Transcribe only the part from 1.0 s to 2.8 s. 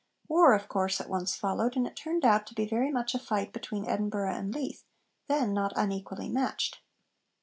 once followed, and it turned out to be